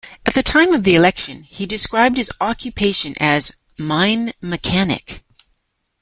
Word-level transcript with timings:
At 0.25 0.33
the 0.33 0.41
time 0.41 0.73
of 0.73 0.83
the 0.83 0.95
election, 0.95 1.43
he 1.43 1.67
described 1.67 2.17
his 2.17 2.31
occupation 2.41 3.13
as 3.19 3.51
"mine 3.77 4.33
mechanic". 4.41 5.23